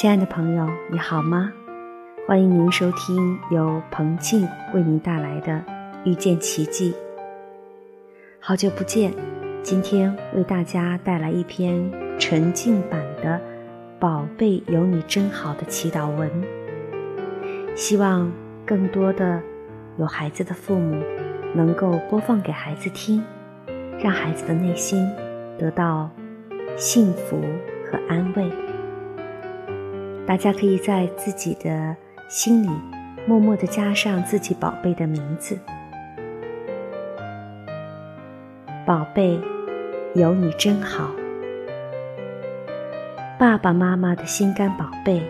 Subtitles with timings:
[0.00, 1.52] 亲爱的朋友，你好吗？
[2.26, 5.52] 欢迎您收听由彭静为您带来的
[6.06, 6.92] 《遇见奇迹》。
[8.40, 9.12] 好久不见，
[9.62, 13.34] 今天为大家带来一篇沉浸版的
[13.98, 16.30] 《宝贝有你真好》的祈祷文。
[17.76, 18.32] 希望
[18.64, 19.38] 更多的
[19.98, 20.96] 有孩子的父母
[21.54, 23.22] 能够播放给孩子听，
[23.98, 25.06] 让孩子的内心
[25.58, 26.08] 得到
[26.78, 27.38] 幸福
[27.84, 28.50] 和安慰。
[30.30, 31.96] 大家可以在自己的
[32.28, 32.70] 心里
[33.26, 35.58] 默默的加上自己宝贝的名字。
[38.86, 39.40] 宝贝，
[40.14, 41.10] 有你真好。
[43.40, 45.20] 爸爸妈妈的心肝宝贝，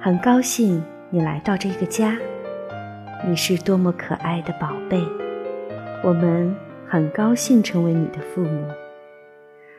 [0.00, 0.80] 很高兴
[1.10, 2.16] 你来到这个家。
[3.26, 5.04] 你是多么可爱的宝贝，
[6.04, 6.54] 我们
[6.88, 8.64] 很高兴成为你的父母，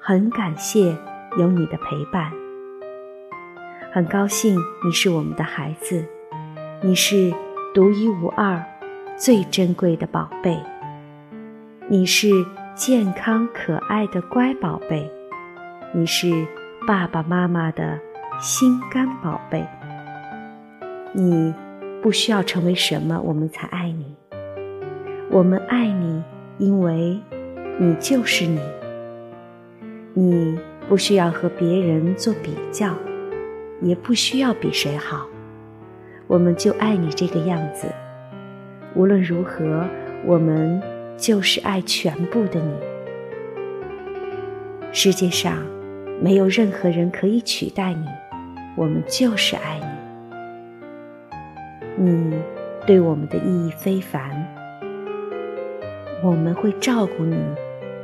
[0.00, 0.96] 很感谢
[1.38, 2.43] 有你的陪伴。
[3.94, 6.04] 很高兴你是我们的孩子，
[6.82, 7.32] 你是
[7.72, 8.60] 独一无二、
[9.16, 10.58] 最珍贵的宝贝。
[11.86, 12.28] 你是
[12.74, 15.08] 健康可爱的乖宝贝，
[15.92, 16.44] 你是
[16.88, 17.96] 爸爸妈妈的
[18.40, 19.64] 心肝宝贝。
[21.12, 21.54] 你
[22.02, 24.16] 不需要成为什么，我们才爱你。
[25.30, 26.20] 我们爱你，
[26.58, 27.20] 因为
[27.78, 28.60] 你就是你。
[30.14, 30.58] 你
[30.88, 32.92] 不需要和别人做比较。
[33.80, 35.26] 也不需要比谁好，
[36.26, 37.86] 我们就爱你这个样子。
[38.94, 39.84] 无论如何，
[40.24, 40.80] 我们
[41.16, 42.72] 就是爱全部的你。
[44.92, 45.58] 世界上
[46.22, 48.06] 没有任何人可以取代你，
[48.76, 49.86] 我们就是爱你。
[51.96, 52.38] 你
[52.86, 54.30] 对我们的意义非凡，
[56.22, 57.36] 我们会照顾你，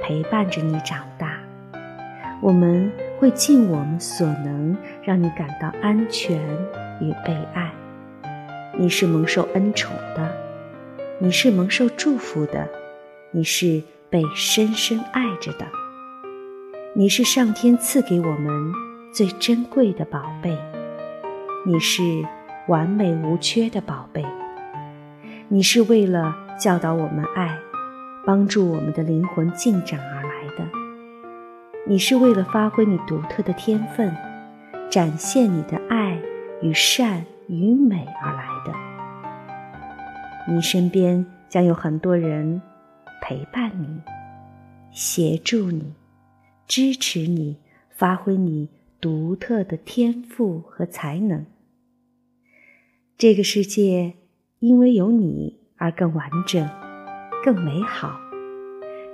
[0.00, 1.25] 陪伴着你长大。
[2.46, 2.88] 我们。
[3.18, 6.38] 会尽我们所能让你感到安全
[7.00, 7.72] 与被爱。
[8.78, 10.30] 你是蒙受恩宠的，
[11.18, 12.68] 你是蒙受祝福的，
[13.30, 15.66] 你是被深深爱着的。
[16.94, 18.70] 你是上天赐给我们
[19.14, 20.54] 最珍贵的宝贝，
[21.64, 22.02] 你是
[22.68, 24.22] 完美无缺的宝贝。
[25.48, 27.56] 你是为了教导我们爱，
[28.26, 30.25] 帮助我们的灵魂进展而。
[31.88, 34.12] 你是为了发挥你独特的天分，
[34.90, 36.20] 展现你的爱
[36.60, 38.74] 与善与美而来的。
[40.52, 42.60] 你身边将有很多人
[43.22, 44.00] 陪伴你、
[44.90, 45.94] 协助你、
[46.66, 47.56] 支持你，
[47.88, 48.68] 发挥你
[49.00, 51.46] 独特的天赋和才能。
[53.16, 54.14] 这个世界
[54.58, 56.68] 因为有你而更完整、
[57.44, 58.18] 更美好。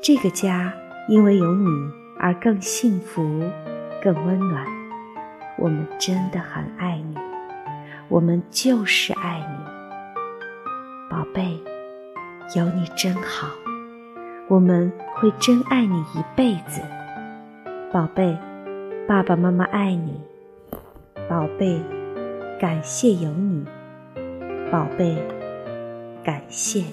[0.00, 0.72] 这个家
[1.08, 1.99] 因为有你。
[2.22, 3.42] 而更幸福，
[4.02, 4.66] 更温暖。
[5.56, 7.16] 我们真的很爱你，
[8.08, 9.64] 我们就是爱你，
[11.10, 11.58] 宝贝，
[12.54, 13.48] 有你真好。
[14.48, 16.82] 我们会真爱你一辈子，
[17.90, 18.36] 宝贝。
[19.08, 20.20] 爸爸妈妈爱你，
[21.28, 21.80] 宝贝。
[22.60, 23.64] 感谢有你，
[24.70, 25.16] 宝贝。
[26.22, 26.84] 感谢。